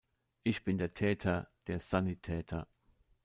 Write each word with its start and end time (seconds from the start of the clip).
Ich 0.41 0.63
bin 0.63 0.79
der 0.79 0.95
Täter. 0.95 1.47
Der 1.67 1.79
Sanitäter. 1.79 2.67